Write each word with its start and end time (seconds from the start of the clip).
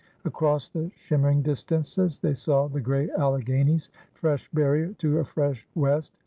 Across 0.25 0.69
the 0.69 0.89
shimmering 0.95 1.43
distances 1.43 2.17
they 2.17 2.33
saw 2.33 2.67
the 2.67 2.81
gray 2.81 3.11
Alleghanies, 3.11 3.91
fresh 4.15 4.49
barrier 4.51 4.93
to 4.93 5.19
a 5.19 5.23
fresh 5.23 5.67
west. 5.75 6.17